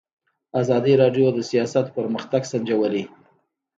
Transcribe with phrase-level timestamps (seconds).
[0.61, 3.03] ازادي راډیو د سیاست پرمختګ سنجولی.